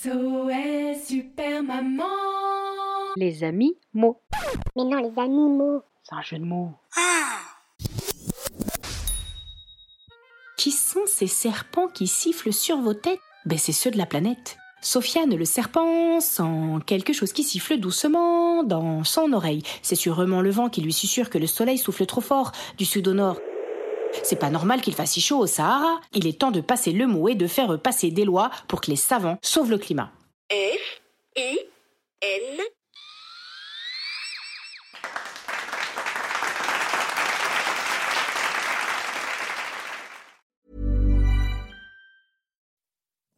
SOS 0.00 1.08
Super 1.08 1.62
Maman 1.64 2.04
Les 3.16 3.42
amis 3.42 3.76
mots. 3.94 4.20
Mais 4.76 4.84
non, 4.84 4.98
les 4.98 5.20
animaux. 5.20 5.82
C'est 6.04 6.14
un 6.14 6.22
jeu 6.22 6.38
de 6.38 6.44
mots. 6.44 6.70
Qui 10.56 10.70
sont 10.70 11.00
ces 11.06 11.26
serpents 11.26 11.88
qui 11.88 12.06
sifflent 12.06 12.52
sur 12.52 12.78
vos 12.78 12.94
têtes? 12.94 13.18
Ben 13.44 13.58
c'est 13.58 13.72
ceux 13.72 13.90
de 13.90 13.98
la 13.98 14.06
planète. 14.06 14.58
Sofiane 14.82 15.34
le 15.34 15.44
serpent 15.44 16.20
sent 16.20 16.78
quelque 16.86 17.12
chose 17.12 17.32
qui 17.32 17.42
siffle 17.42 17.78
doucement 17.78 18.62
dans 18.62 19.02
son 19.02 19.32
oreille. 19.32 19.64
C'est 19.82 19.96
sûrement 19.96 20.42
le 20.42 20.50
vent 20.50 20.68
qui 20.68 20.80
lui 20.80 20.92
susurre 20.92 21.30
que 21.30 21.38
le 21.38 21.48
soleil 21.48 21.78
souffle 21.78 22.06
trop 22.06 22.20
fort 22.20 22.52
du 22.76 22.84
sud 22.84 23.08
au 23.08 23.14
nord. 23.14 23.40
C'est 24.22 24.38
pas 24.38 24.50
normal 24.50 24.80
qu'il 24.80 24.94
fasse 24.94 25.12
si 25.12 25.20
chaud 25.20 25.38
au 25.38 25.46
Sahara. 25.46 26.00
Il 26.12 26.26
est 26.26 26.38
temps 26.38 26.50
de 26.50 26.60
passer 26.60 26.92
le 26.92 27.06
mot 27.06 27.28
et 27.28 27.34
de 27.34 27.46
faire 27.46 27.80
passer 27.80 28.10
des 28.10 28.24
lois 28.24 28.50
pour 28.68 28.80
que 28.80 28.90
les 28.90 28.96
savants 28.96 29.38
sauvent 29.42 29.70
le 29.70 29.78
climat. 29.78 30.10
F 30.50 31.00
I 31.36 31.58
N 32.22 32.60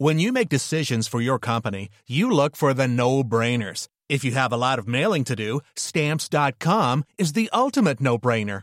When 0.00 0.20
you 0.20 0.32
make 0.32 0.48
decisions 0.48 1.08
for 1.08 1.20
your 1.20 1.40
company, 1.40 1.88
you 2.06 2.30
look 2.30 2.54
for 2.54 2.72
the 2.72 2.86
no 2.86 3.24
brainers. 3.24 3.88
If 4.08 4.24
you 4.24 4.30
have 4.30 4.52
a 4.52 4.56
lot 4.56 4.78
of 4.78 4.86
mailing 4.86 5.24
to 5.24 5.34
do, 5.34 5.60
stamps.com 5.74 7.02
is 7.18 7.32
the 7.32 7.50
ultimate 7.52 8.00
no 8.00 8.16
brainer. 8.16 8.62